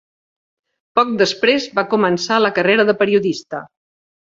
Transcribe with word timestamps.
Poc 0.99 1.11
després 1.19 1.67
va 1.81 1.85
començar 1.93 2.41
la 2.41 2.53
carrera 2.57 2.89
de 2.91 2.99
periodista. 3.05 3.65